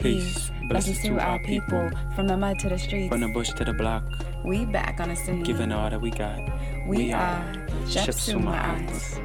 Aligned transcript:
Peace. 0.00 0.52
Blessings 0.68 1.02
to 1.02 1.18
our 1.18 1.40
people. 1.40 1.90
From 2.14 2.28
the 2.28 2.36
mud 2.36 2.58
to 2.60 2.68
the 2.68 2.78
streets. 2.78 3.08
From 3.08 3.20
the 3.20 3.28
bush 3.28 3.50
to 3.54 3.64
the 3.64 3.72
block. 3.72 4.04
We 4.44 4.64
back 4.64 5.00
on 5.00 5.08
the 5.08 5.16
scene. 5.16 5.42
Giving 5.42 5.72
all 5.72 5.90
that 5.90 6.00
we 6.00 6.10
got. 6.10 6.40
We, 6.86 7.12
are 7.12 7.42
Shepsuma 7.86 8.54
Arts. 8.54 9.18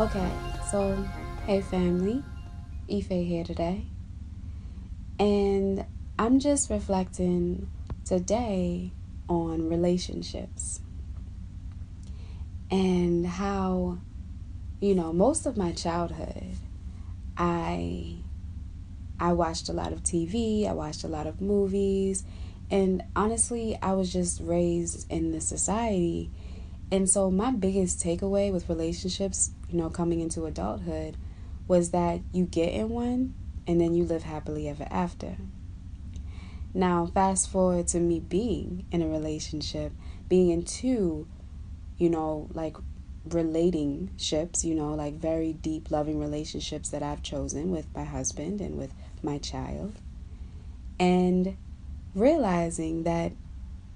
Okay, 0.00 0.30
so 0.70 1.06
hey 1.46 1.60
family, 1.60 2.22
Ife 2.90 3.08
here 3.08 3.44
today. 3.44 3.84
And 5.18 5.84
I'm 6.18 6.38
just 6.40 6.70
reflecting 6.70 7.68
today 8.04 8.92
on 9.28 9.68
relationships 9.68 10.80
and 12.70 13.26
how, 13.26 13.98
you 14.80 14.94
know, 14.94 15.12
most 15.12 15.44
of 15.44 15.56
my 15.56 15.72
childhood, 15.72 16.56
I 17.36 18.16
I 19.24 19.32
watched 19.32 19.70
a 19.70 19.72
lot 19.72 19.94
of 19.94 20.02
TV, 20.02 20.68
I 20.68 20.72
watched 20.74 21.02
a 21.02 21.08
lot 21.08 21.26
of 21.26 21.40
movies, 21.40 22.24
and 22.70 23.02
honestly, 23.16 23.74
I 23.80 23.94
was 23.94 24.12
just 24.12 24.38
raised 24.42 25.10
in 25.10 25.32
this 25.32 25.48
society. 25.48 26.30
And 26.92 27.08
so, 27.08 27.30
my 27.30 27.50
biggest 27.50 28.04
takeaway 28.04 28.52
with 28.52 28.68
relationships, 28.68 29.52
you 29.70 29.78
know, 29.78 29.88
coming 29.88 30.20
into 30.20 30.44
adulthood, 30.44 31.16
was 31.66 31.90
that 31.92 32.20
you 32.32 32.44
get 32.44 32.74
in 32.74 32.90
one 32.90 33.32
and 33.66 33.80
then 33.80 33.94
you 33.94 34.04
live 34.04 34.24
happily 34.24 34.68
ever 34.68 34.86
after. 34.90 35.38
Now, 36.74 37.06
fast 37.06 37.50
forward 37.50 37.88
to 37.88 38.00
me 38.00 38.20
being 38.20 38.84
in 38.92 39.00
a 39.00 39.08
relationship, 39.08 39.92
being 40.28 40.50
in 40.50 40.64
two, 40.64 41.26
you 41.96 42.10
know, 42.10 42.50
like 42.52 42.76
relating 43.30 44.10
ships, 44.18 44.66
you 44.66 44.74
know, 44.74 44.92
like 44.92 45.14
very 45.14 45.54
deep, 45.54 45.90
loving 45.90 46.20
relationships 46.20 46.90
that 46.90 47.02
I've 47.02 47.22
chosen 47.22 47.70
with 47.70 47.86
my 47.94 48.04
husband 48.04 48.60
and 48.60 48.76
with 48.76 48.92
my 49.24 49.38
child. 49.38 49.94
And 51.00 51.56
realizing 52.14 53.02
that 53.04 53.32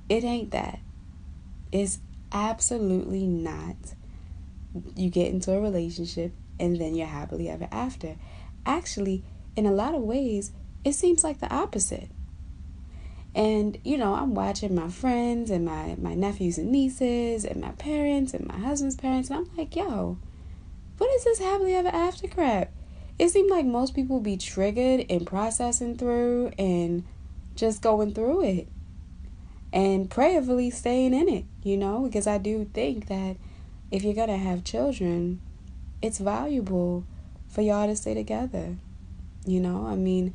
it 0.09 0.25
ain't 0.25 0.51
that. 0.51 0.81
It's 1.71 1.99
absolutely 2.33 3.27
not. 3.27 3.77
You 4.97 5.11
get 5.11 5.33
into 5.33 5.53
a 5.53 5.61
relationship 5.61 6.33
and 6.59 6.81
then 6.81 6.95
you're 6.95 7.07
happily 7.07 7.49
ever 7.49 7.69
after. 7.71 8.17
Actually, 8.67 9.23
in 9.57 9.67
a 9.67 9.73
lot 9.73 9.95
of 9.95 10.03
ways, 10.03 10.53
it 10.85 10.95
seems 10.95 11.25
like 11.25 11.41
the 11.41 11.53
opposite. 11.53 12.11
And, 13.35 13.79
you 13.85 13.99
know, 13.99 14.15
I'm 14.15 14.35
watching 14.35 14.75
my 14.75 14.89
friends 14.89 15.51
and 15.51 15.65
my, 15.65 15.97
my 16.01 16.15
nephews 16.15 16.59
and 16.59 16.73
nieces 16.73 17.45
and 17.45 17.61
my 17.61 17.73
parents 17.73 18.35
and 18.35 18.47
my 18.47 18.59
husband's 18.59 18.97
parents, 18.97 19.31
and 19.31 19.39
I'm 19.39 19.57
like, 19.57 19.77
yo, 19.77 20.19
what 20.97 21.15
is 21.15 21.25
this 21.25 21.39
happily 21.39 21.75
ever 21.75 21.89
after 21.89 22.27
crap? 22.27 22.73
It 23.19 23.31
seemed 23.31 23.51
like 23.51 23.67
most 23.67 23.95
people 23.95 24.21
be 24.21 24.37
triggered 24.37 25.07
and 25.11 25.27
processing 25.27 25.97
through 25.97 26.53
and 26.59 27.05
just 27.57 27.83
going 27.83 28.15
through 28.15 28.45
it 28.45 28.69
and 29.73 30.09
prayerfully 30.09 30.71
staying 30.71 31.15
in 31.15 31.29
it, 31.29 31.45
you 31.63 31.77
know, 31.77 32.05
because 32.05 32.27
I 32.27 32.39
do 32.39 32.65
think 32.73 33.09
that 33.09 33.37
if 33.91 34.05
you're 34.05 34.15
going 34.15 34.29
to 34.29 34.37
have 34.37 34.65
children, 34.65 35.41
it's 36.01 36.19
valuable 36.19 37.05
for 37.49 37.63
y'all 37.63 37.87
to 37.87 37.97
stay 37.97 38.15
together. 38.15 38.77
You 39.45 39.61
know, 39.61 39.87
I 39.87 39.97
mean, 39.97 40.35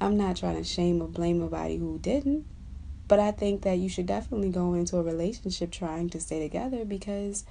I'm 0.00 0.16
not 0.16 0.36
trying 0.36 0.56
to 0.56 0.64
shame 0.64 1.00
or 1.00 1.08
blame 1.08 1.38
nobody 1.38 1.76
who 1.76 1.98
didn't, 1.98 2.46
but 3.06 3.18
I 3.18 3.30
think 3.30 3.62
that 3.62 3.78
you 3.78 3.88
should 3.88 4.06
definitely 4.06 4.50
go 4.50 4.74
into 4.74 4.96
a 4.96 5.02
relationship 5.02 5.70
trying 5.70 6.10
to 6.10 6.20
stay 6.20 6.40
together 6.40 6.84
because 6.84 7.44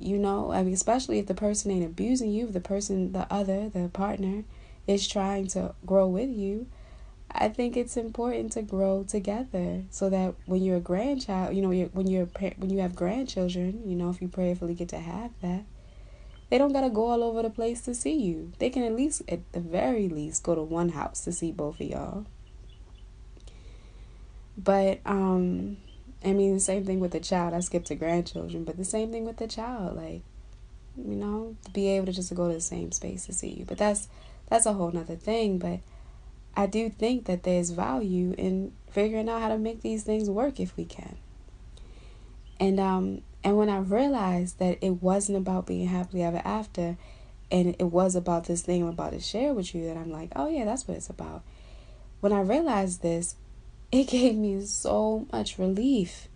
you 0.00 0.18
know, 0.18 0.52
I 0.52 0.62
mean 0.62 0.74
especially 0.74 1.18
if 1.18 1.26
the 1.26 1.34
person 1.34 1.70
ain't 1.70 1.84
abusing 1.84 2.30
you, 2.30 2.46
if 2.46 2.52
the 2.52 2.60
person 2.60 3.12
the 3.12 3.32
other, 3.32 3.68
the 3.68 3.88
partner 3.88 4.44
is 4.86 5.06
trying 5.06 5.46
to 5.48 5.74
grow 5.86 6.08
with 6.08 6.30
you, 6.30 6.66
I 7.30 7.48
think 7.48 7.76
it's 7.76 7.96
important 7.96 8.52
to 8.52 8.62
grow 8.62 9.04
together 9.04 9.84
so 9.90 10.10
that 10.10 10.34
when 10.46 10.62
you're 10.62 10.78
a 10.78 10.80
grandchild, 10.80 11.54
you 11.54 11.62
know, 11.62 11.68
when 11.68 12.08
you're 12.08 12.26
when 12.56 12.70
you 12.70 12.78
have 12.80 12.96
grandchildren, 12.96 13.82
you 13.86 13.94
know, 13.94 14.10
if 14.10 14.20
you 14.20 14.28
prayerfully 14.28 14.74
get 14.74 14.88
to 14.88 14.98
have 14.98 15.30
that, 15.42 15.64
they 16.50 16.58
don't 16.58 16.72
gotta 16.72 16.90
go 16.90 17.10
all 17.10 17.22
over 17.22 17.42
the 17.42 17.50
place 17.50 17.80
to 17.82 17.94
see 17.94 18.14
you. 18.14 18.52
They 18.58 18.70
can 18.70 18.82
at 18.82 18.94
least, 18.94 19.22
at 19.28 19.40
the 19.52 19.60
very 19.60 20.08
least, 20.08 20.42
go 20.42 20.54
to 20.56 20.62
one 20.62 20.90
house 20.90 21.22
to 21.24 21.32
see 21.32 21.52
both 21.52 21.80
of 21.80 21.86
y'all. 21.86 22.26
But 24.58 25.00
um, 25.06 25.76
I 26.24 26.32
mean, 26.32 26.54
the 26.54 26.60
same 26.60 26.84
thing 26.84 27.00
with 27.00 27.12
the 27.12 27.20
child. 27.20 27.54
I 27.54 27.60
skipped 27.60 27.86
to 27.86 27.94
grandchildren, 27.94 28.64
but 28.64 28.76
the 28.76 28.84
same 28.84 29.10
thing 29.10 29.24
with 29.24 29.38
the 29.38 29.48
child. 29.48 29.96
Like, 29.96 30.22
you 30.96 31.16
know, 31.16 31.56
to 31.64 31.70
be 31.70 31.88
able 31.88 32.06
to 32.06 32.12
just 32.12 32.34
go 32.34 32.48
to 32.48 32.54
the 32.54 32.60
same 32.60 32.92
space 32.92 33.26
to 33.26 33.32
see 33.32 33.48
you. 33.48 33.64
But 33.64 33.78
that's 33.78 34.08
that's 34.48 34.66
a 34.66 34.74
whole 34.74 34.90
nother 34.90 35.16
thing. 35.16 35.58
But 35.58 35.80
I 36.56 36.66
do 36.66 36.90
think 36.90 37.24
that 37.24 37.44
there's 37.44 37.70
value 37.70 38.34
in 38.36 38.72
figuring 38.90 39.28
out 39.28 39.40
how 39.40 39.48
to 39.48 39.58
make 39.58 39.80
these 39.80 40.02
things 40.02 40.28
work 40.28 40.60
if 40.60 40.76
we 40.76 40.84
can. 40.84 41.16
And 42.58 42.78
um, 42.78 43.22
and 43.42 43.56
when 43.56 43.70
I 43.70 43.78
realized 43.78 44.58
that 44.58 44.78
it 44.82 45.02
wasn't 45.02 45.38
about 45.38 45.66
being 45.66 45.88
happily 45.88 46.22
ever 46.22 46.42
after, 46.44 46.98
and 47.50 47.74
it 47.78 47.84
was 47.84 48.14
about 48.14 48.44
this 48.44 48.60
thing 48.60 48.82
I'm 48.82 48.88
about 48.88 49.12
to 49.12 49.20
share 49.20 49.54
with 49.54 49.74
you, 49.74 49.86
that 49.86 49.96
I'm 49.96 50.10
like, 50.10 50.30
oh 50.36 50.48
yeah, 50.48 50.66
that's 50.66 50.86
what 50.86 50.98
it's 50.98 51.08
about. 51.08 51.42
When 52.20 52.34
I 52.34 52.40
realized 52.40 53.00
this, 53.00 53.36
it 53.92 54.04
gave 54.04 54.36
me 54.36 54.64
so 54.64 55.26
much 55.32 55.58
relief 55.58 56.28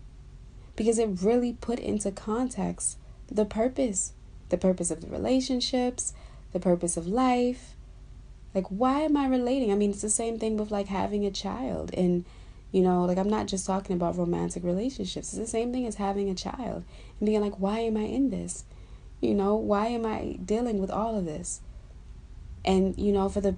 because 0.76 0.98
it 0.98 1.22
really 1.22 1.52
put 1.52 1.78
into 1.78 2.10
context 2.10 2.98
the 3.30 3.44
purpose 3.44 4.12
the 4.50 4.58
purpose 4.58 4.90
of 4.90 5.00
the 5.00 5.08
relationships, 5.08 6.12
the 6.52 6.60
purpose 6.60 6.96
of 6.96 7.06
life. 7.06 7.74
Like, 8.54 8.68
why 8.68 9.00
am 9.00 9.16
I 9.16 9.26
relating? 9.26 9.72
I 9.72 9.74
mean, 9.74 9.90
it's 9.90 10.02
the 10.02 10.10
same 10.10 10.38
thing 10.38 10.56
with 10.56 10.70
like 10.70 10.86
having 10.86 11.24
a 11.26 11.30
child 11.30 11.92
and 11.94 12.24
you 12.70 12.82
know, 12.82 13.04
like 13.04 13.18
I'm 13.18 13.28
not 13.28 13.46
just 13.46 13.66
talking 13.66 13.94
about 13.94 14.16
romantic 14.16 14.64
relationships. 14.64 15.28
It's 15.32 15.38
the 15.38 15.46
same 15.46 15.72
thing 15.72 15.86
as 15.86 15.94
having 15.94 16.28
a 16.28 16.34
child 16.34 16.82
and 17.20 17.26
being 17.26 17.40
like, 17.40 17.60
why 17.60 17.78
am 17.80 17.96
I 17.96 18.02
in 18.02 18.30
this? 18.30 18.64
You 19.20 19.34
know, 19.34 19.54
why 19.54 19.86
am 19.86 20.04
I 20.04 20.38
dealing 20.44 20.78
with 20.80 20.90
all 20.90 21.16
of 21.16 21.24
this? 21.24 21.60
And, 22.64 22.98
you 22.98 23.12
know, 23.12 23.28
for 23.28 23.40
the, 23.40 23.54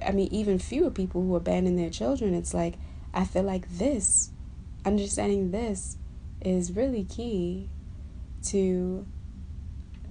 I 0.00 0.12
mean, 0.12 0.28
even 0.30 0.60
fewer 0.60 0.90
people 0.90 1.20
who 1.20 1.34
abandon 1.34 1.74
their 1.74 1.90
children, 1.90 2.32
it's 2.32 2.54
like, 2.54 2.74
I 3.12 3.24
feel 3.24 3.42
like 3.42 3.68
this, 3.68 4.30
understanding 4.84 5.50
this 5.50 5.96
is 6.40 6.72
really 6.76 7.04
key 7.04 7.68
to, 8.46 9.06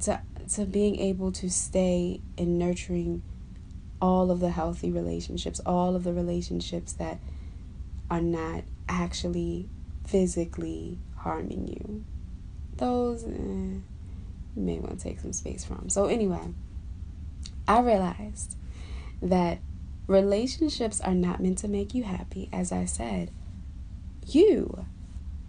to, 0.02 0.22
to 0.56 0.66
being 0.66 1.00
able 1.00 1.32
to 1.34 1.50
stay 1.50 2.22
in 2.38 2.58
nurturing 2.58 3.24
all 4.02 4.32
of 4.32 4.40
the 4.40 4.50
healthy 4.50 4.92
relationships, 4.92 5.60
all 5.66 5.96
of 5.96 6.04
the 6.04 6.14
relationships 6.14 6.94
that 6.94 7.20
are 8.10 8.22
not 8.22 8.64
actually 8.88 9.68
physically 10.06 10.98
harming 11.18 11.68
you. 11.68 12.04
Those 12.78 13.24
eh, 13.24 13.28
you 13.28 13.82
may 14.56 14.80
want 14.80 15.00
to 15.00 15.04
take 15.04 15.20
some 15.20 15.34
space 15.34 15.64
from. 15.64 15.90
So, 15.90 16.06
anyway, 16.06 16.54
I 17.68 17.82
realized 17.82 18.56
that 19.22 19.60
relationships 20.10 21.00
are 21.02 21.14
not 21.14 21.40
meant 21.40 21.60
to 21.60 21.68
make 21.68 21.94
you 21.94 22.04
happy. 22.04 22.50
As 22.52 22.72
I 22.72 22.86
said, 22.86 23.30
you 24.26 24.86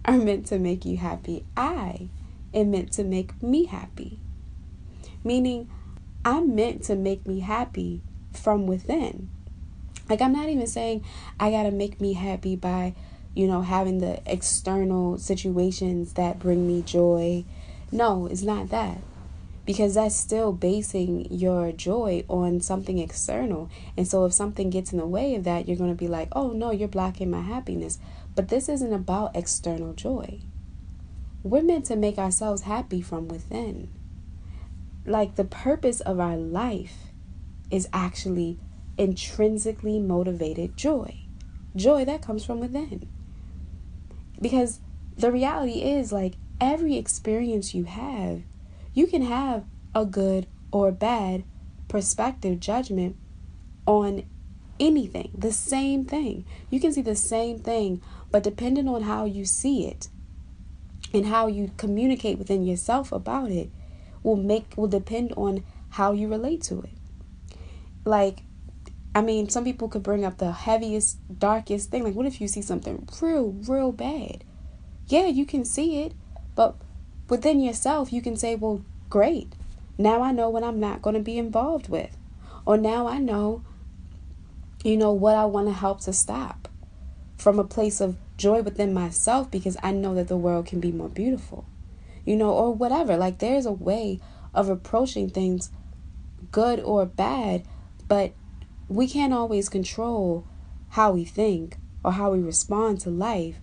are 0.05 0.19
meant 0.19 0.47
to 0.47 0.59
make 0.59 0.85
you 0.85 0.99
happy. 0.99 1.45
I 1.57 2.09
am 2.53 2.71
meant 2.71 2.93
to 2.93 3.05
make 3.05 3.43
me 3.43 3.65
happy. 3.65 4.19
Meaning, 5.25 5.71
I'm 6.25 6.55
meant 6.55 6.85
to 6.85 6.95
make 6.95 7.27
me 7.27 7.41
happy 7.41 8.03
from 8.33 8.67
within. 8.67 9.31
Like, 10.09 10.21
I'm 10.21 10.33
not 10.33 10.49
even 10.49 10.67
saying 10.67 11.05
I 11.39 11.51
got 11.51 11.63
to 11.63 11.71
make 11.71 12.01
me 12.01 12.13
happy 12.13 12.55
by, 12.55 12.95
you 13.35 13.47
know, 13.47 13.63
having 13.63 13.99
the 13.99 14.21
external 14.31 15.17
situations 15.17 16.15
that 16.15 16.39
bring 16.39 16.67
me 16.67 16.83
joy. 16.83 17.45
No, 17.91 18.27
it's 18.27 18.43
not 18.43 18.69
that. 18.69 18.99
Because 19.71 19.95
that's 19.95 20.17
still 20.17 20.53
basing 20.53 21.29
your 21.31 21.71
joy 21.71 22.25
on 22.27 22.61
something 22.61 22.99
external. 22.99 23.71
And 23.97 24.09
so, 24.09 24.25
if 24.25 24.33
something 24.33 24.69
gets 24.69 24.91
in 24.91 24.99
the 24.99 25.07
way 25.07 25.37
of 25.37 25.45
that, 25.45 25.69
you're 25.69 25.77
going 25.77 25.93
to 25.93 25.97
be 25.97 26.09
like, 26.09 26.27
oh 26.33 26.51
no, 26.51 26.73
you're 26.73 26.89
blocking 26.89 27.31
my 27.31 27.43
happiness. 27.43 28.01
But 28.35 28.49
this 28.49 28.69
isn't 28.69 28.93
about 28.93 29.37
external 29.37 29.93
joy. 29.93 30.41
We're 31.45 31.63
meant 31.63 31.85
to 31.85 31.95
make 31.95 32.19
ourselves 32.19 32.63
happy 32.63 33.01
from 33.01 33.29
within. 33.29 33.91
Like, 35.07 35.37
the 35.37 35.45
purpose 35.45 36.01
of 36.01 36.19
our 36.19 36.37
life 36.37 37.13
is 37.71 37.89
actually 37.93 38.59
intrinsically 38.99 40.01
motivated 40.01 40.77
joy. 40.77 41.21
Joy 41.77 42.05
that 42.07 42.23
comes 42.23 42.45
from 42.45 42.59
within. 42.59 43.09
Because 44.43 44.81
the 45.17 45.31
reality 45.31 45.81
is, 45.81 46.11
like, 46.11 46.35
every 46.61 46.97
experience 46.97 47.73
you 47.73 47.85
have, 47.85 48.43
you 48.95 49.07
can 49.07 49.23
have 49.23 49.65
a 49.95 50.05
good 50.05 50.47
or 50.73 50.93
bad 50.93 51.45
perspective 51.89 52.61
judgment 52.61 53.17
on 53.87 54.25
anything, 54.79 55.31
the 55.37 55.53
same 55.53 56.05
thing. 56.05 56.45
You 56.71 56.81
can 56.81 56.93
see 56.93 57.03
the 57.03 57.17
same 57.17 57.59
thing, 57.59 58.01
but 58.31 58.43
depending 58.43 58.89
on 58.89 59.03
how 59.03 59.25
you 59.25 59.45
see 59.45 59.87
it 59.87 60.09
and 61.13 61.27
how 61.27 61.47
you 61.47 61.73
communicate 61.77 62.39
within 62.39 62.65
yourself 62.65 63.13
about 63.13 63.51
it 63.51 63.71
will 64.23 64.37
make 64.37 64.75
will 64.77 64.87
depend 64.87 65.33
on 65.37 65.65
how 65.91 66.13
you 66.13 66.29
relate 66.29 66.63
to 66.63 66.81
it. 66.81 66.91
Like 68.05 68.43
I 69.15 69.23
mean, 69.23 69.49
some 69.49 69.65
people 69.65 69.89
could 69.89 70.05
bring 70.05 70.25
up 70.25 70.39
the 70.39 70.53
heaviest, 70.53 71.19
darkest 71.37 71.91
thing. 71.91 72.05
Like, 72.05 72.15
what 72.15 72.27
if 72.27 72.41
you 72.41 72.47
see 72.47 72.63
something 72.63 73.09
real, 73.21 73.51
real 73.67 73.91
bad? 73.91 74.45
Yeah, 75.09 75.27
you 75.27 75.45
can 75.45 75.65
see 75.65 76.03
it, 76.03 76.13
but 76.55 76.77
within 77.31 77.61
yourself, 77.61 78.13
you 78.13 78.21
can 78.21 78.37
say, 78.37 78.57
well, 78.57 78.85
great. 79.09 79.55
Now 79.97 80.23
I 80.23 80.33
know 80.33 80.51
what 80.51 80.65
I'm 80.65 80.81
not 80.81 81.01
going 81.01 81.15
to 81.15 81.21
be 81.21 81.39
involved 81.39 81.89
with. 81.89 82.17
Or 82.67 82.77
now 82.77 83.07
I 83.07 83.19
know, 83.19 83.63
you 84.85 84.97
know, 84.97 85.13
what 85.13 85.37
I 85.37 85.45
want 85.47 85.69
to 85.69 85.73
help 85.73 86.01
to 86.03 86.13
stop 86.13 86.69
from 87.39 87.59
a 87.59 87.65
place 87.65 88.01
of 88.01 88.17
joy 88.37 88.61
within 88.63 88.93
myself 88.93 89.51
because 89.51 89.77
I 89.83 89.93
know 89.93 90.15
that 90.15 90.29
the 90.29 90.37
world 90.37 90.67
can 90.67 90.81
be 90.81 90.93
more 90.93 91.09
beautiful, 91.09 91.65
you 92.25 92.37
know, 92.37 92.51
or 92.51 92.75
whatever. 92.75 93.17
Like, 93.17 93.39
there's 93.39 93.67
a 93.67 93.73
way 93.73 94.21
of 94.53 94.69
approaching 94.69 95.31
things, 95.31 95.71
good 96.51 96.81
or 96.81 97.07
bad, 97.07 97.65
but 98.09 98.33
we 98.89 99.07
can't 99.07 99.33
always 99.33 99.69
control 99.69 100.47
how 100.91 101.13
we 101.13 101.25
think 101.25 101.77
or 102.03 102.13
how 102.13 102.33
we 102.33 102.41
respond 102.41 103.01
to 103.01 103.11
life, 103.11 103.57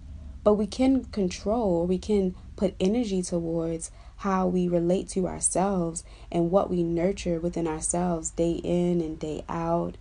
but 0.43 0.53
we 0.53 0.65
can 0.65 1.03
control, 1.05 1.85
we 1.85 1.97
can 1.97 2.35
put 2.57 2.75
energy 2.80 3.21
towards 3.21 3.89
how 4.18 4.48
we 4.48 4.68
relate 4.68 5.07
to 5.07 5.27
ourselves 5.27 6.04
and 6.31 6.51
what 6.51 6.69
we 6.69 6.83
nurture 6.83 7.39
within 7.39 7.68
ourselves 7.68 8.31
day 8.31 8.54
in 8.63 9.00
and 9.00 9.18
day 9.19 9.45
out, 9.48 9.95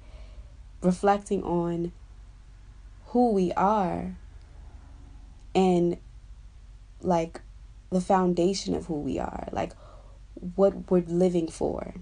reflecting 0.83 1.45
on 1.45 1.93
who 3.09 3.31
we 3.31 3.53
are 3.53 4.17
and 5.55 5.97
like 7.03 7.41
the 7.91 8.01
foundation 8.01 8.75
of 8.75 8.87
who 8.87 9.01
we 9.01 9.19
are, 9.19 9.49
like 9.53 9.73
what 10.57 10.91
we're 10.91 11.05
living 11.07 11.47
for. 11.47 11.95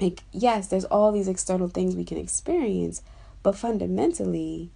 Like 0.00 0.22
yes 0.30 0.68
there's 0.68 0.84
all 0.84 1.10
these 1.10 1.26
external 1.26 1.68
things 1.68 1.96
we 1.96 2.04
can 2.04 2.18
experience 2.18 3.02
but 3.42 3.56
fundamentally 3.56 4.70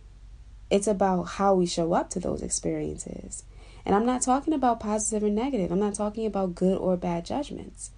it's 0.68 0.88
about 0.88 1.24
how 1.24 1.54
we 1.54 1.66
show 1.66 1.92
up 1.92 2.10
to 2.10 2.18
those 2.18 2.42
experiences 2.42 3.44
and 3.84 3.94
i'm 3.94 4.06
not 4.06 4.22
talking 4.22 4.54
about 4.54 4.80
positive 4.80 5.22
or 5.22 5.30
negative. 5.30 5.70
I'm 5.70 5.80
not 5.80 5.94
talking 5.94 6.26
about 6.26 6.54
good 6.54 6.78
or 6.78 6.96
bad 6.96 7.24
judgments. 7.24 7.90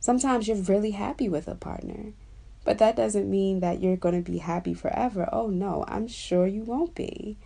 Sometimes 0.00 0.46
you're 0.46 0.56
really 0.56 0.92
happy 0.92 1.28
with 1.28 1.48
a 1.48 1.54
partner 1.54 2.12
but 2.64 2.78
that 2.78 2.96
doesn't 2.96 3.30
mean 3.30 3.60
that 3.60 3.80
you're 3.80 3.96
going 3.96 4.22
to 4.22 4.30
be 4.30 4.38
happy 4.38 4.74
forever. 4.74 5.28
Oh 5.32 5.48
no 5.48 5.84
i'm 5.88 6.06
sure 6.08 6.46
you 6.46 6.62
won't 6.62 6.94
be. 6.94 7.36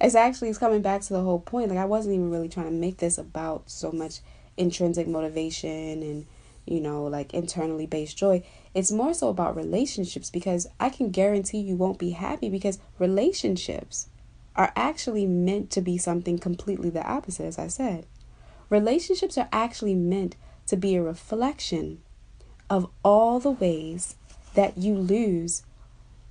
It's 0.00 0.14
actually 0.14 0.48
it's 0.50 0.58
coming 0.58 0.82
back 0.82 1.02
to 1.02 1.12
the 1.12 1.22
whole 1.22 1.40
point. 1.40 1.70
Like 1.70 1.78
i 1.78 1.84
wasn't 1.84 2.14
even 2.14 2.30
really 2.30 2.48
trying 2.48 2.66
to 2.66 2.72
make 2.72 2.98
this 2.98 3.18
about 3.18 3.70
so 3.70 3.90
much 3.92 4.20
intrinsic 4.56 5.08
motivation 5.08 6.02
and 6.02 6.26
you 6.66 6.80
know, 6.80 7.04
like 7.04 7.34
internally 7.34 7.86
based 7.86 8.16
joy. 8.16 8.42
It's 8.74 8.90
more 8.90 9.14
so 9.14 9.28
about 9.28 9.56
relationships 9.56 10.30
because 10.30 10.66
I 10.80 10.88
can 10.88 11.10
guarantee 11.10 11.58
you 11.58 11.76
won't 11.76 11.98
be 11.98 12.10
happy 12.10 12.48
because 12.48 12.78
relationships 12.98 14.08
are 14.56 14.72
actually 14.76 15.26
meant 15.26 15.70
to 15.70 15.80
be 15.80 15.98
something 15.98 16.38
completely 16.38 16.90
the 16.90 17.06
opposite, 17.06 17.44
as 17.44 17.58
I 17.58 17.68
said. 17.68 18.06
Relationships 18.70 19.36
are 19.36 19.48
actually 19.52 19.94
meant 19.94 20.36
to 20.66 20.76
be 20.76 20.94
a 20.94 21.02
reflection 21.02 22.00
of 22.70 22.88
all 23.04 23.40
the 23.40 23.50
ways 23.50 24.16
that 24.54 24.78
you 24.78 24.94
lose 24.94 25.62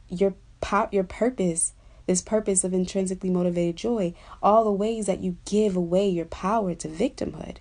your 0.10 0.36
power, 0.62 0.90
your 0.92 1.04
purpose, 1.04 1.74
this 2.08 2.22
purpose 2.22 2.64
of 2.64 2.74
intrinsically 2.74 3.30
motivated 3.30 3.76
joy, 3.76 4.14
all 4.42 4.64
the 4.64 4.72
ways 4.72 5.06
that 5.06 5.22
you 5.22 5.38
give 5.46 5.76
away 5.76 6.08
your 6.08 6.26
power 6.26 6.74
to 6.76 6.88
victimhood. 6.88 7.58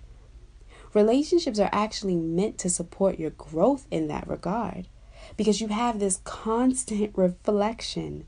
Relationships 0.93 1.59
are 1.59 1.69
actually 1.71 2.15
meant 2.15 2.57
to 2.59 2.69
support 2.69 3.19
your 3.19 3.31
growth 3.31 3.87
in 3.89 4.07
that 4.07 4.27
regard 4.27 4.87
because 5.37 5.61
you 5.61 5.69
have 5.69 5.99
this 5.99 6.21
constant 6.23 7.11
reflection 7.17 8.25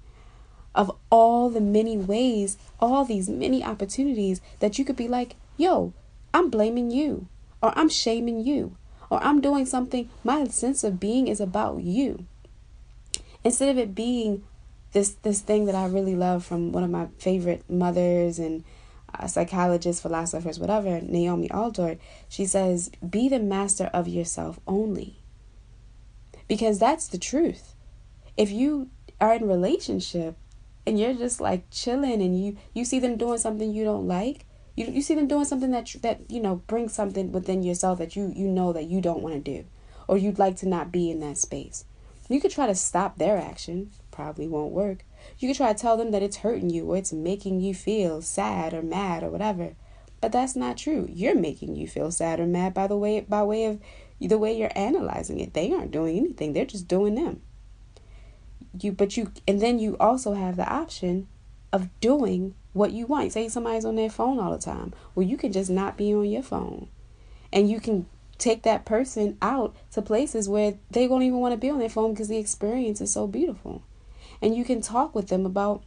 of 0.76 0.92
all 1.10 1.50
the 1.50 1.62
many 1.62 1.98
ways, 1.98 2.58
all 2.80 3.06
these 3.06 3.30
many 3.30 3.64
opportunities 3.64 4.42
that 4.60 4.78
you 4.78 4.86
could 4.86 4.96
be 4.96 5.08
like, 5.08 5.36
yo, 5.58 5.94
I'm 6.34 6.50
blaming 6.50 6.92
you, 6.92 7.28
or 7.64 7.74
I'm 7.78 7.90
shaming 7.90 8.42
you, 8.42 8.76
or 9.10 9.24
I'm 9.24 9.42
doing 9.42 9.66
something, 9.66 10.10
my 10.24 10.46
sense 10.46 10.84
of 10.84 11.00
being 11.00 11.28
is 11.28 11.40
about 11.40 11.82
you. 11.82 12.26
Instead 13.44 13.70
of 13.70 13.78
it 13.78 13.96
being 13.96 14.44
this 14.92 15.12
this 15.24 15.42
thing 15.42 15.66
that 15.66 15.76
I 15.76 15.88
really 15.88 16.16
love 16.16 16.46
from 16.46 16.72
one 16.72 16.84
of 16.84 16.90
my 16.90 17.08
favorite 17.18 17.70
mothers 17.70 18.40
and 18.40 18.64
uh, 19.14 19.28
psychologists, 19.28 20.02
philosophers, 20.02 20.60
whatever, 20.60 21.00
Naomi 21.02 21.48
Aldort, 21.50 22.00
she 22.28 22.46
says, 22.46 22.90
be 23.08 23.30
the 23.30 23.40
master 23.40 23.86
of 23.94 24.08
yourself 24.08 24.60
only. 24.68 25.20
Because 26.48 26.80
that's 26.80 27.08
the 27.08 27.18
truth. 27.18 27.76
If 28.36 28.52
you 28.52 28.90
are 29.22 29.34
in 29.34 29.48
relationship 29.48 30.38
and 30.86 31.00
you're 31.00 31.14
just 31.14 31.42
like 31.42 31.70
chilling 31.72 32.22
and 32.22 32.40
you 32.40 32.58
you 32.74 32.86
see 32.86 33.00
them 33.00 33.18
doing 33.18 33.38
something 33.38 33.72
you 33.72 33.84
don't 33.84 34.08
like, 34.08 34.46
you 34.76 34.86
you 34.86 35.02
see 35.02 35.16
them 35.16 35.28
doing 35.28 35.46
something 35.46 35.72
that 35.72 35.96
that 36.02 36.30
you 36.30 36.40
know 36.40 36.58
brings 36.68 36.94
something 36.94 37.32
within 37.32 37.64
yourself 37.64 38.00
that 38.00 38.16
you 38.16 38.32
you 38.36 38.48
know 38.48 38.74
that 38.74 38.86
you 38.86 39.02
don't 39.02 39.22
want 39.22 39.36
to 39.36 39.42
do 39.42 39.66
or 40.08 40.18
you'd 40.18 40.40
like 40.40 40.56
to 40.58 40.68
not 40.68 40.92
be 40.92 41.10
in 41.10 41.20
that 41.22 41.38
space. 41.38 41.86
You 42.30 42.42
could 42.42 42.52
try 42.52 42.68
to 42.68 42.76
stop 42.76 43.18
their 43.18 43.38
action, 43.38 43.92
probably 44.12 44.48
won't 44.48 44.72
work. 44.72 45.06
You 45.40 45.48
could 45.48 45.58
try 45.58 45.74
to 45.74 45.80
tell 45.80 45.98
them 45.98 46.12
that 46.12 46.24
it's 46.24 46.38
hurting 46.38 46.70
you 46.70 46.90
or 46.92 46.98
it's 46.98 47.14
making 47.14 47.62
you 47.62 47.74
feel 47.74 48.22
sad 48.22 48.74
or 48.74 48.82
mad 48.82 49.24
or 49.24 49.30
whatever. 49.30 49.76
But 50.22 50.32
that's 50.32 50.56
not 50.56 50.78
true. 50.78 51.08
You're 51.12 51.36
making 51.36 51.76
you 51.76 51.88
feel 51.88 52.12
sad 52.12 52.40
or 52.40 52.48
mad 52.48 52.74
by 52.74 52.88
the 52.88 52.98
way 52.98 53.20
by 53.22 53.44
way 53.44 53.66
of 53.66 53.80
the 54.20 54.38
way 54.38 54.58
you're 54.58 54.72
analyzing 54.76 55.40
it. 55.40 55.54
They 55.54 55.72
aren't 55.72 55.92
doing 55.92 56.18
anything. 56.18 56.54
They're 56.54 56.66
just 56.66 56.88
doing 56.88 57.16
them. 57.16 57.42
You 58.80 58.92
but 58.92 59.18
you 59.18 59.32
and 59.48 59.62
then 59.62 59.80
you 59.80 59.96
also 60.00 60.34
have 60.34 60.56
the 60.56 60.68
option 60.68 61.28
of 61.72 61.90
doing 62.00 62.56
what 62.74 62.92
you 62.92 63.06
want. 63.06 63.34
Say 63.34 63.50
somebody's 63.50 63.86
on 63.86 63.96
their 63.96 64.10
phone 64.10 64.40
all 64.40 64.52
the 64.52 64.58
time. 64.58 64.94
Well, 65.14 65.26
you 65.26 65.38
can 65.38 65.52
just 65.52 65.70
not 65.70 65.98
be 65.98 66.14
on 66.14 66.26
your 66.26 66.44
phone. 66.44 66.88
And 67.52 67.70
you 67.70 67.80
can 67.80 68.06
take 68.38 68.64
that 68.64 68.86
person 68.86 69.38
out 69.42 69.76
to 69.92 70.02
places 70.02 70.50
where 70.50 70.76
they 70.92 71.08
won't 71.08 71.24
even 71.24 71.40
want 71.40 71.54
to 71.54 71.58
be 71.58 71.70
on 71.70 71.80
their 71.80 71.90
phone 71.90 72.14
because 72.14 72.28
the 72.28 72.38
experience 72.38 73.00
is 73.00 73.12
so 73.12 73.28
beautiful 73.28 73.82
and 74.42 74.56
you 74.56 74.66
can 74.66 74.82
talk 74.82 75.16
with 75.16 75.28
them 75.28 75.46
about 75.46 75.84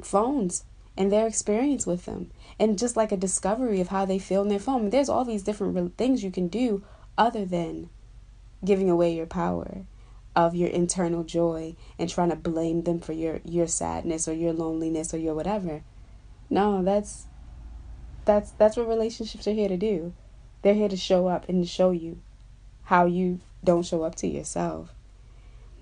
phones 0.00 0.64
and 0.96 1.10
their 1.10 1.26
experience 1.26 1.86
with 1.86 2.04
them 2.04 2.30
and 2.58 2.78
just 2.78 2.96
like 2.96 3.12
a 3.12 3.16
discovery 3.16 3.80
of 3.80 3.88
how 3.88 4.04
they 4.04 4.18
feel 4.18 4.42
in 4.42 4.48
their 4.48 4.58
phone. 4.58 4.90
There's 4.90 5.08
all 5.08 5.24
these 5.24 5.42
different 5.42 5.96
things 5.96 6.22
you 6.22 6.30
can 6.30 6.48
do 6.48 6.82
other 7.18 7.44
than 7.44 7.90
giving 8.64 8.88
away 8.88 9.14
your 9.14 9.26
power 9.26 9.84
of 10.36 10.54
your 10.54 10.70
internal 10.70 11.24
joy 11.24 11.76
and 11.98 12.10
trying 12.10 12.30
to 12.30 12.36
blame 12.36 12.84
them 12.84 13.00
for 13.00 13.14
your 13.14 13.40
your 13.44 13.66
sadness 13.68 14.28
or 14.28 14.34
your 14.34 14.52
loneliness 14.54 15.14
or 15.14 15.18
your 15.18 15.34
whatever. 15.34 15.82
No, 16.50 16.82
that's 16.84 17.26
that's 18.24 18.52
that's 18.52 18.76
what 18.76 18.88
relationships 18.88 19.46
are 19.48 19.52
here 19.52 19.68
to 19.68 19.76
do. 19.78 20.14
They're 20.62 20.74
here 20.74 20.88
to 20.88 20.96
show 20.96 21.28
up 21.28 21.48
and 21.48 21.62
to 21.64 21.68
show 21.68 21.90
you 21.92 22.20
how 22.84 23.06
you 23.06 23.40
don't 23.64 23.84
show 23.84 24.02
up 24.04 24.14
to 24.16 24.28
yourself 24.28 24.94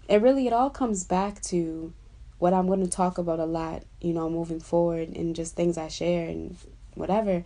And 0.08 0.22
really 0.22 0.46
it 0.46 0.52
all 0.52 0.70
comes 0.70 1.04
back 1.04 1.40
to 1.42 1.92
what 2.38 2.52
I'm 2.54 2.66
going 2.66 2.82
to 2.84 2.90
talk 2.90 3.18
about 3.18 3.40
a 3.40 3.46
lot, 3.46 3.84
you 4.00 4.12
know, 4.12 4.28
moving 4.30 4.60
forward 4.60 5.10
and 5.10 5.34
just 5.36 5.56
things 5.56 5.78
I 5.78 5.88
share 5.88 6.28
and 6.28 6.56
whatever. 6.94 7.44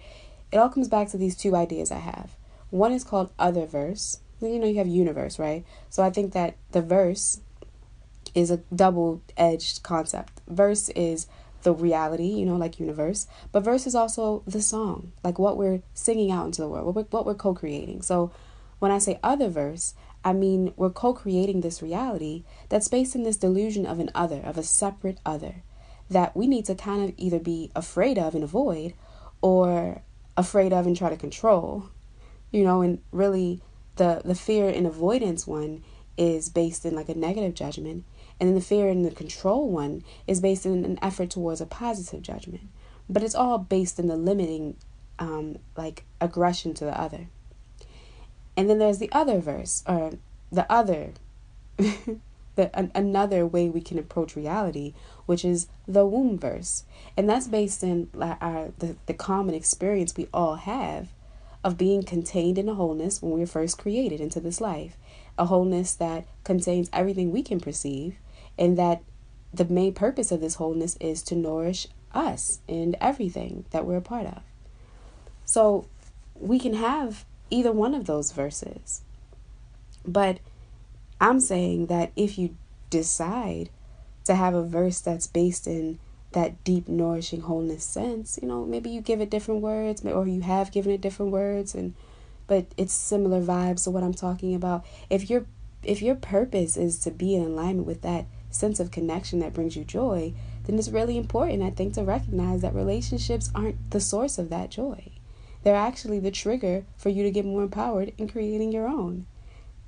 It 0.52 0.58
all 0.58 0.68
comes 0.70 0.88
back 0.88 1.08
to 1.10 1.16
these 1.18 1.36
two 1.36 1.54
ideas 1.56 1.92
I 1.92 1.98
have. 1.98 2.36
One 2.70 2.92
is 2.92 3.04
called 3.04 3.30
other 3.38 3.66
verse. 3.66 4.20
You 4.40 4.58
know, 4.58 4.66
you 4.66 4.76
have 4.76 4.86
universe, 4.86 5.38
right? 5.38 5.64
So 5.90 6.02
I 6.02 6.10
think 6.10 6.32
that 6.32 6.56
the 6.72 6.82
verse 6.82 7.40
is 8.34 8.50
a 8.50 8.58
double 8.74 9.22
edged 9.36 9.82
concept. 9.82 10.40
Verse 10.46 10.88
is 10.90 11.26
the 11.62 11.72
reality, 11.74 12.26
you 12.26 12.46
know, 12.46 12.56
like 12.56 12.78
universe, 12.78 13.26
but 13.50 13.64
verse 13.64 13.86
is 13.86 13.94
also 13.94 14.42
the 14.46 14.62
song, 14.62 15.12
like 15.24 15.38
what 15.38 15.56
we're 15.56 15.82
singing 15.92 16.30
out 16.30 16.46
into 16.46 16.62
the 16.62 16.68
world, 16.68 16.86
what 16.86 16.94
we're, 16.94 17.02
what 17.10 17.26
we're 17.26 17.34
co 17.34 17.52
creating. 17.52 18.02
So 18.02 18.30
when 18.78 18.92
I 18.92 18.98
say 18.98 19.18
other 19.22 19.48
verse, 19.48 19.94
I 20.24 20.32
mean, 20.32 20.72
we're 20.76 20.90
co 20.90 21.12
creating 21.12 21.60
this 21.60 21.82
reality 21.82 22.44
that's 22.68 22.88
based 22.88 23.14
in 23.14 23.24
this 23.24 23.36
delusion 23.36 23.86
of 23.86 23.98
an 23.98 24.10
other, 24.14 24.40
of 24.44 24.56
a 24.56 24.62
separate 24.62 25.18
other, 25.26 25.62
that 26.08 26.36
we 26.36 26.46
need 26.46 26.64
to 26.66 26.74
kind 26.74 27.02
of 27.02 27.14
either 27.16 27.38
be 27.38 27.70
afraid 27.74 28.18
of 28.18 28.34
and 28.34 28.44
avoid 28.44 28.94
or 29.40 30.02
afraid 30.36 30.72
of 30.72 30.86
and 30.86 30.96
try 30.96 31.10
to 31.10 31.16
control. 31.16 31.90
You 32.50 32.64
know, 32.64 32.80
and 32.80 33.00
really 33.12 33.60
the, 33.98 34.22
the 34.24 34.34
fear 34.34 34.68
and 34.68 34.86
avoidance 34.86 35.46
one 35.46 35.84
is 36.16 36.48
based 36.48 36.86
in 36.86 36.94
like 36.94 37.08
a 37.08 37.14
negative 37.14 37.54
judgment, 37.54 38.04
and 38.40 38.48
then 38.48 38.54
the 38.54 38.60
fear 38.60 38.88
and 38.88 39.04
the 39.04 39.10
control 39.10 39.68
one 39.68 40.02
is 40.26 40.40
based 40.40 40.64
in 40.64 40.84
an 40.84 40.98
effort 41.02 41.30
towards 41.30 41.60
a 41.60 41.66
positive 41.66 42.22
judgment. 42.22 42.62
But 43.08 43.22
it's 43.22 43.34
all 43.34 43.58
based 43.58 43.98
in 43.98 44.06
the 44.06 44.16
limiting, 44.16 44.76
um, 45.18 45.58
like 45.76 46.04
aggression 46.20 46.74
to 46.74 46.84
the 46.84 46.98
other. 46.98 47.28
And 48.56 48.70
then 48.70 48.78
there's 48.78 48.98
the 48.98 49.10
other 49.12 49.40
verse, 49.40 49.82
or 49.86 50.12
the 50.50 50.70
other, 50.70 51.12
the 51.76 52.70
an, 52.74 52.90
another 52.94 53.46
way 53.46 53.68
we 53.68 53.80
can 53.80 53.98
approach 53.98 54.36
reality, 54.36 54.94
which 55.26 55.44
is 55.44 55.68
the 55.86 56.06
womb 56.06 56.38
verse, 56.38 56.84
and 57.16 57.28
that's 57.28 57.48
based 57.48 57.82
in 57.82 58.10
our 58.20 58.72
the, 58.78 58.96
the 59.06 59.14
common 59.14 59.54
experience 59.54 60.16
we 60.16 60.28
all 60.32 60.56
have 60.56 61.08
of 61.64 61.76
being 61.76 62.02
contained 62.02 62.58
in 62.58 62.68
a 62.68 62.74
wholeness 62.74 63.20
when 63.20 63.32
we 63.32 63.40
were 63.40 63.46
first 63.46 63.78
created 63.78 64.20
into 64.20 64.40
this 64.40 64.60
life, 64.60 64.96
a 65.36 65.46
wholeness 65.46 65.94
that 65.94 66.26
contains 66.44 66.88
everything 66.92 67.30
we 67.30 67.42
can 67.42 67.60
perceive 67.60 68.16
and 68.58 68.78
that 68.78 69.02
the 69.52 69.64
main 69.64 69.94
purpose 69.94 70.30
of 70.30 70.40
this 70.40 70.56
wholeness 70.56 70.96
is 71.00 71.22
to 71.22 71.34
nourish 71.34 71.86
us 72.12 72.60
and 72.68 72.96
everything 73.00 73.64
that 73.70 73.84
we're 73.84 73.96
a 73.96 74.02
part 74.02 74.26
of. 74.26 74.42
So 75.44 75.86
we 76.34 76.58
can 76.58 76.74
have 76.74 77.24
either 77.50 77.72
one 77.72 77.94
of 77.94 78.06
those 78.06 78.32
verses. 78.32 79.02
But 80.04 80.38
I'm 81.20 81.40
saying 81.40 81.86
that 81.86 82.12
if 82.16 82.38
you 82.38 82.56
decide 82.90 83.70
to 84.24 84.34
have 84.34 84.54
a 84.54 84.62
verse 84.62 85.00
that's 85.00 85.26
based 85.26 85.66
in 85.66 85.98
that 86.32 86.62
deep, 86.64 86.88
nourishing 86.88 87.42
wholeness 87.42 87.84
sense, 87.84 88.38
you 88.40 88.48
know, 88.48 88.64
maybe 88.64 88.90
you 88.90 89.00
give 89.00 89.20
it 89.20 89.30
different 89.30 89.62
words, 89.62 90.04
or 90.04 90.26
you 90.26 90.42
have 90.42 90.72
given 90.72 90.92
it 90.92 91.00
different 91.00 91.32
words, 91.32 91.74
and 91.74 91.94
but 92.46 92.66
it's 92.76 92.92
similar 92.94 93.40
vibes 93.40 93.84
to 93.84 93.90
what 93.90 94.02
I'm 94.02 94.14
talking 94.14 94.54
about. 94.54 94.84
If 95.10 95.30
your 95.30 95.46
if 95.84 96.02
your 96.02 96.14
purpose 96.14 96.76
is 96.76 96.98
to 97.00 97.10
be 97.10 97.34
in 97.34 97.42
alignment 97.42 97.86
with 97.86 98.02
that 98.02 98.26
sense 98.50 98.80
of 98.80 98.90
connection 98.90 99.38
that 99.38 99.52
brings 99.52 99.76
you 99.76 99.84
joy, 99.84 100.32
then 100.64 100.78
it's 100.78 100.88
really 100.88 101.16
important, 101.16 101.62
I 101.62 101.70
think, 101.70 101.94
to 101.94 102.02
recognize 102.02 102.62
that 102.62 102.74
relationships 102.74 103.50
aren't 103.54 103.90
the 103.90 104.00
source 104.00 104.38
of 104.38 104.50
that 104.50 104.70
joy. 104.70 105.12
They're 105.62 105.74
actually 105.74 106.18
the 106.20 106.30
trigger 106.30 106.84
for 106.96 107.08
you 107.08 107.22
to 107.22 107.30
get 107.30 107.44
more 107.44 107.62
empowered 107.62 108.12
in 108.18 108.28
creating 108.28 108.72
your 108.72 108.86
own. 108.86 109.26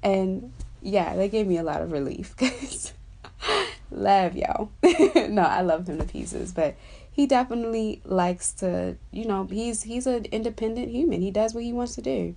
And 0.03 0.53
yeah, 0.83 1.17
that 1.17 1.31
gave 1.31 1.47
me 1.47 1.59
a 1.59 1.63
lot 1.63 1.83
of 1.83 1.93
relief 1.93 2.35
because 2.39 2.93
love 3.91 4.37
y'all. 4.37 4.71
no, 5.29 5.43
I 5.43 5.61
love 5.63 5.89
him 5.89 5.99
to 5.99 6.05
pieces, 6.05 6.53
but 6.53 6.77
he 7.11 7.27
definitely 7.27 8.01
likes 8.05 8.53
to, 8.55 8.97
you 9.11 9.27
know, 9.27 9.45
he's 9.45 9.83
he's 9.83 10.07
an 10.07 10.27
independent 10.27 10.91
human. 10.91 11.21
He 11.21 11.31
does 11.31 11.55
what 11.55 11.65
he 11.65 11.73
wants 11.73 11.95
to 11.97 12.03
do. 12.03 12.35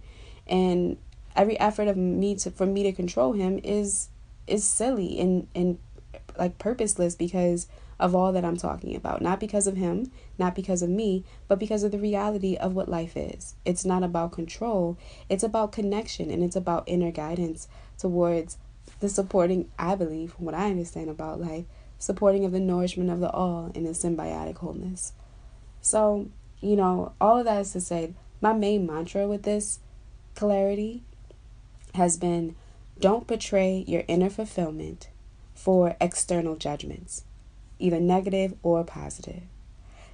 And 0.47 0.97
every 1.35 1.59
effort 1.59 1.87
of 1.87 1.97
me 1.97 2.35
to 2.35 2.51
for 2.51 2.65
me 2.65 2.83
to 2.83 2.91
control 2.91 3.33
him 3.33 3.59
is 3.63 4.09
is 4.47 4.63
silly 4.63 5.19
and 5.19 5.47
and 5.55 5.77
like 6.37 6.57
purposeless 6.57 7.15
because 7.15 7.67
of 7.99 8.15
all 8.15 8.33
that 8.33 8.43
I'm 8.43 8.57
talking 8.57 8.95
about. 8.95 9.21
Not 9.21 9.39
because 9.39 9.67
of 9.67 9.77
him, 9.77 10.11
not 10.37 10.55
because 10.55 10.81
of 10.81 10.89
me, 10.89 11.23
but 11.47 11.59
because 11.59 11.83
of 11.83 11.91
the 11.91 11.99
reality 11.99 12.55
of 12.55 12.73
what 12.73 12.89
life 12.89 13.15
is. 13.15 13.55
It's 13.63 13.85
not 13.85 14.03
about 14.03 14.31
control, 14.31 14.97
it's 15.29 15.43
about 15.43 15.71
connection 15.71 16.29
and 16.29 16.43
it's 16.43 16.55
about 16.55 16.83
inner 16.87 17.11
guidance 17.11 17.67
towards 17.97 18.57
the 18.99 19.09
supporting, 19.09 19.69
I 19.77 19.95
believe, 19.95 20.33
from 20.33 20.45
what 20.45 20.55
I 20.55 20.69
understand 20.69 21.09
about 21.09 21.41
life, 21.41 21.65
supporting 21.99 22.45
of 22.45 22.51
the 22.51 22.59
nourishment 22.59 23.09
of 23.09 23.19
the 23.19 23.29
all 23.29 23.71
in 23.73 23.85
a 23.85 23.89
symbiotic 23.89 24.57
wholeness. 24.57 25.13
So, 25.81 26.27
you 26.61 26.75
know, 26.75 27.13
all 27.19 27.39
of 27.39 27.45
that 27.45 27.61
is 27.61 27.73
to 27.73 27.81
say, 27.81 28.13
my 28.41 28.53
main 28.53 28.85
mantra 28.85 29.27
with 29.27 29.43
this 29.43 29.79
clarity 30.35 31.03
has 31.95 32.17
been 32.17 32.55
don't 32.99 33.27
betray 33.27 33.83
your 33.87 34.03
inner 34.07 34.29
fulfillment 34.29 35.09
for 35.53 35.95
external 35.99 36.55
judgments 36.55 37.25
either 37.79 37.99
negative 37.99 38.53
or 38.63 38.83
positive. 38.83 39.43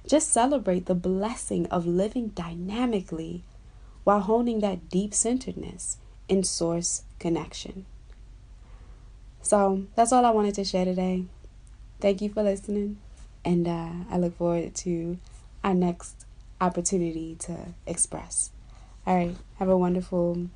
Just 0.06 0.32
celebrate 0.32 0.86
the 0.86 0.94
blessing 0.94 1.66
of 1.66 1.86
living 1.86 2.28
dynamically 2.28 3.44
while 4.02 4.20
honing 4.20 4.60
that 4.60 4.88
deep 4.88 5.14
centeredness 5.14 5.98
in 6.28 6.42
source 6.42 7.04
connection. 7.18 7.86
So 9.42 9.84
that's 9.96 10.12
all 10.12 10.24
I 10.24 10.30
wanted 10.30 10.54
to 10.56 10.64
share 10.64 10.84
today. 10.84 11.24
Thank 12.00 12.22
you 12.22 12.30
for 12.30 12.42
listening, 12.42 12.98
and 13.44 13.68
uh, 13.68 13.90
I 14.10 14.18
look 14.18 14.36
forward 14.38 14.74
to 14.76 15.18
our 15.62 15.74
next 15.74 16.24
opportunity 16.60 17.36
to 17.40 17.56
express. 17.86 18.50
All 19.06 19.16
right, 19.16 19.36
have 19.58 19.68
a 19.68 19.76
wonderful 19.76 20.48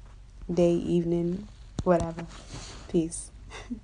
day, 0.53 0.73
evening, 0.73 1.49
whatever. 1.83 2.26
Peace. 2.88 3.31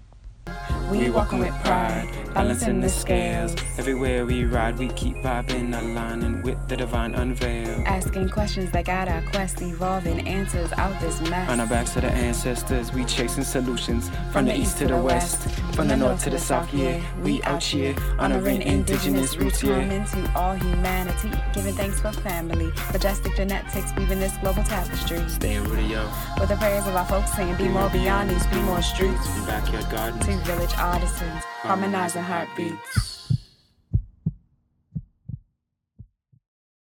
We 0.90 1.09
walking 1.09 1.38
with 1.38 1.54
pride, 1.62 2.09
balancing 2.35 2.80
the 2.80 2.88
scales. 2.88 3.54
Everywhere 3.78 4.26
we 4.26 4.44
ride, 4.44 4.76
we 4.76 4.88
keep 4.88 5.14
vibing, 5.18 5.78
aligning 5.78 6.42
with 6.42 6.59
the 6.68 6.76
divine 6.76 7.14
unveil. 7.14 7.85
Asking 7.87 8.28
questions 8.28 8.73
that 8.73 8.87
guide 8.87 9.09
our 9.09 9.23
quest, 9.30 9.62
evolving 9.62 10.26
answers 10.26 10.73
out 10.73 11.00
this 11.00 11.20
mess. 11.30 11.49
On 11.49 11.61
our 11.61 11.66
backs 11.68 11.92
to 11.92 12.00
the 12.00 12.11
ancestors, 12.11 12.92
we 12.92 13.04
chasing 13.04 13.44
solutions. 13.44 14.11
From 14.32 14.47
the 14.47 14.56
east 14.56 14.78
to 14.78 14.88
the 14.88 15.00
west, 15.00 15.49
from 15.76 15.87
the 15.87 15.97
north 15.97 16.25
to 16.25 16.30
the 16.30 16.40
south, 16.40 16.75
yeah. 16.75 17.00
We 17.23 17.40
out 17.44 17.62
here, 17.62 17.94
honoring 18.18 18.62
indigenous 18.62 19.37
roots, 19.37 19.62
yeah. 19.62 20.04
to 20.04 20.32
all 20.35 20.54
humanity, 20.54 21.30
giving 21.54 21.75
thanks 21.75 22.00
for 22.00 22.11
family. 22.11 22.73
Majestic 22.92 23.37
genetics, 23.37 23.92
weaving 23.97 24.18
this 24.18 24.37
global 24.38 24.64
tapestry. 24.64 25.23
Staying 25.28 25.70
with 25.70 25.78
it, 25.78 25.87
yo. 25.87 26.11
With 26.40 26.49
the 26.49 26.56
prayers 26.56 26.88
of 26.88 26.97
our 26.97 27.06
folks 27.06 27.32
saying, 27.37 27.54
be 27.56 27.68
more 27.68 27.88
beyond 27.90 28.30
these, 28.30 28.44
be 28.49 28.61
more 28.62 28.82
streets. 28.82 29.28
Be 29.38 29.47
backyard 29.47 29.88
gardens. 29.88 30.26
Village 30.38 30.75
artisans, 30.78 31.42
harmonizing 31.62 32.22
heartbeats. 32.22 33.10